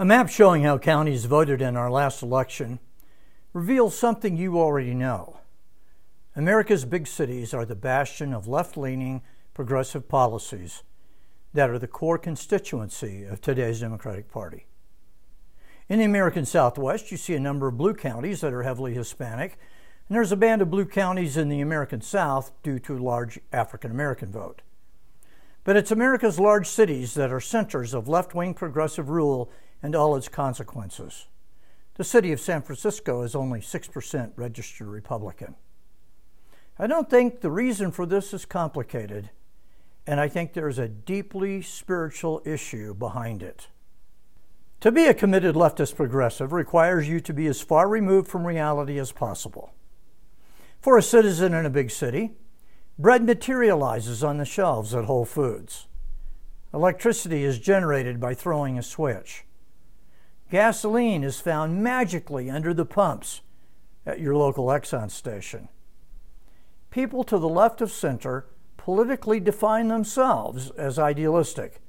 [0.00, 2.80] A map showing how counties voted in our last election
[3.52, 5.40] reveals something you already know.
[6.34, 9.20] America's big cities are the bastion of left leaning
[9.52, 10.84] progressive policies
[11.52, 14.64] that are the core constituency of today's Democratic Party.
[15.90, 19.58] In the American Southwest, you see a number of blue counties that are heavily Hispanic,
[20.08, 23.38] and there's a band of blue counties in the American South due to a large
[23.52, 24.62] African American vote.
[25.62, 29.52] But it's America's large cities that are centers of left wing progressive rule
[29.82, 31.26] and all its consequences.
[31.94, 35.54] The city of San Francisco is only 6% registered Republican.
[36.78, 39.30] I don't think the reason for this is complicated,
[40.06, 43.68] and I think there's a deeply spiritual issue behind it.
[44.80, 48.98] To be a committed leftist progressive requires you to be as far removed from reality
[48.98, 49.74] as possible.
[50.80, 52.30] For a citizen in a big city,
[52.98, 55.86] bread materializes on the shelves at Whole Foods.
[56.72, 59.44] Electricity is generated by throwing a switch.
[60.50, 63.40] Gasoline is found magically under the pumps
[64.04, 65.68] at your local Exxon station.
[66.90, 71.80] People to the left of center politically define themselves as idealistic,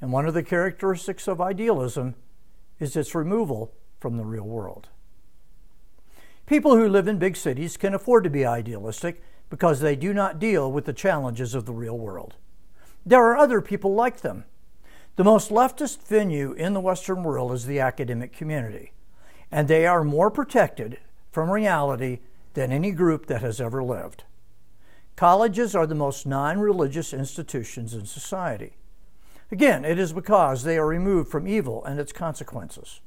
[0.00, 2.14] and one of the characteristics of idealism
[2.78, 4.88] is its removal from the real world.
[6.46, 10.38] People who live in big cities can afford to be idealistic because they do not
[10.38, 12.36] deal with the challenges of the real world.
[13.04, 14.44] There are other people like them
[15.20, 18.94] the most leftist venue in the Western world is the academic community,
[19.52, 20.96] and they are more protected
[21.30, 22.20] from reality
[22.54, 24.24] than any group that has ever lived.
[25.16, 28.78] Colleges are the most non religious institutions in society.
[29.52, 33.02] Again, it is because they are removed from evil and its consequences.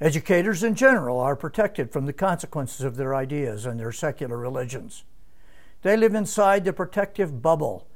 [0.00, 5.04] Educators in general are protected from the consequences of their ideas and their secular religions.
[5.82, 7.86] They live inside the protective bubble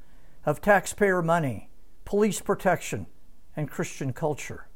[0.45, 1.71] of taxpayer money,
[2.05, 3.07] police protection,
[3.57, 4.67] and Christian culture.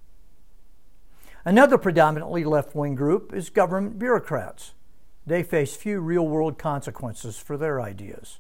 [1.44, 4.72] Another predominantly left wing group is government bureaucrats.
[5.27, 8.39] They face few real world consequences for their ideas.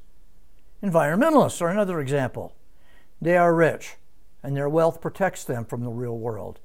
[0.82, 2.54] Environmentalists are another example.
[3.20, 3.96] They are rich,
[4.42, 6.60] and their wealth protects them from the real world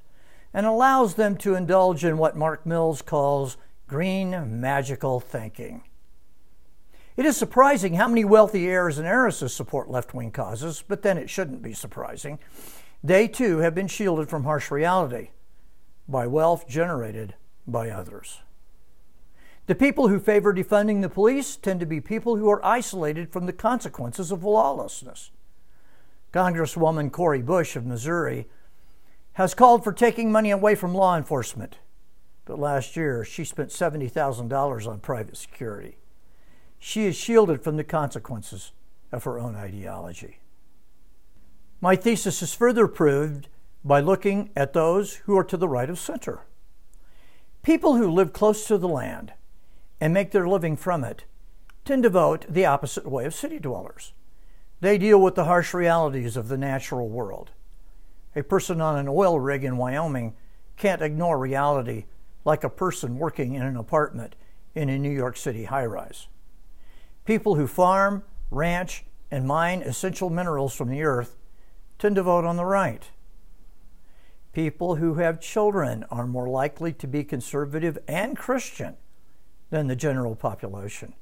[0.52, 3.56] and allows them to indulge in what Mark Mills calls
[3.86, 5.82] green magical thinking.
[7.16, 11.18] It is surprising how many wealthy heirs and heiresses support left wing causes, but then
[11.18, 12.38] it shouldn't be surprising.
[13.02, 15.30] They too have been shielded from harsh reality
[16.08, 17.34] by wealth generated
[17.66, 18.40] by others.
[19.66, 23.46] The people who favor defunding the police tend to be people who are isolated from
[23.46, 25.30] the consequences of lawlessness.
[26.32, 28.48] Congresswoman Cori Bush of Missouri
[29.34, 31.78] has called for taking money away from law enforcement,
[32.44, 35.98] but last year she spent $70,000 on private security.
[36.78, 38.72] She is shielded from the consequences
[39.12, 40.40] of her own ideology.
[41.82, 43.48] My thesis is further proved
[43.82, 46.40] by looking at those who are to the right of center.
[47.62, 49.32] People who live close to the land
[49.98, 51.24] and make their living from it
[51.86, 54.12] tend to vote the opposite way of city dwellers.
[54.80, 57.50] They deal with the harsh realities of the natural world.
[58.36, 60.34] A person on an oil rig in Wyoming
[60.76, 62.04] can't ignore reality
[62.44, 64.36] like a person working in an apartment
[64.74, 66.28] in a New York City high rise.
[67.24, 71.36] People who farm, ranch, and mine essential minerals from the earth
[72.00, 73.10] tend to vote on the right.
[74.52, 78.96] People who have children are more likely to be conservative and Christian
[79.70, 81.14] than the general population.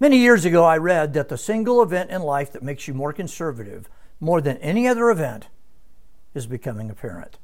[0.00, 3.12] Many years ago, I read that the single event in life that makes you more
[3.12, 3.90] conservative,
[4.20, 5.48] more than any other event,
[6.32, 7.38] is becoming a parent.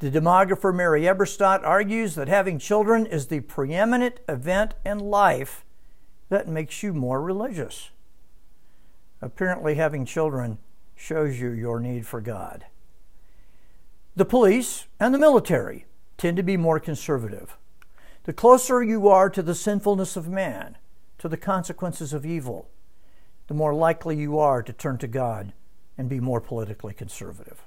[0.00, 5.64] The demographer Mary Eberstadt argues that having children is the preeminent event in life
[6.28, 7.90] that makes you more religious.
[9.20, 10.58] Apparently, having children
[11.00, 12.66] shows you your need for God.
[14.14, 15.86] The police and the military
[16.18, 17.56] tend to be more conservative.
[18.24, 20.76] The closer you are to the sinfulness of man,
[21.16, 22.68] to the consequences of evil,
[23.46, 25.54] the more likely you are to turn to God
[25.96, 27.62] and be more politically conservative.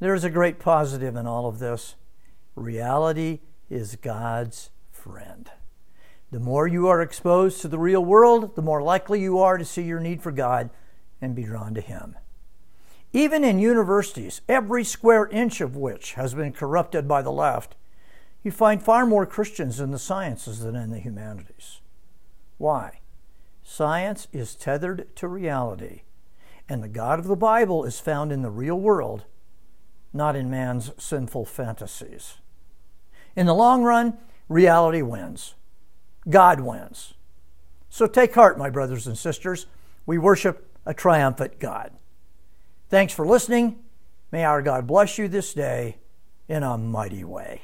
[0.00, 1.94] There is a great positive in all of this.
[2.54, 5.50] Reality is God's friend.
[6.30, 9.64] The more you are exposed to the real world, the more likely you are to
[9.64, 10.70] see your need for God
[11.20, 12.16] and be drawn to Him.
[13.12, 17.74] Even in universities, every square inch of which has been corrupted by the left,
[18.42, 21.80] you find far more Christians in the sciences than in the humanities.
[22.58, 23.00] Why?
[23.62, 26.02] Science is tethered to reality,
[26.68, 29.24] and the God of the Bible is found in the real world,
[30.12, 32.36] not in man's sinful fantasies.
[33.34, 35.54] In the long run, reality wins.
[36.28, 37.14] God wins.
[37.88, 39.66] So take heart, my brothers and sisters.
[40.06, 41.92] We worship a triumphant God.
[42.88, 43.80] Thanks for listening,
[44.32, 45.98] May our God bless you this day
[46.48, 47.62] in a mighty way.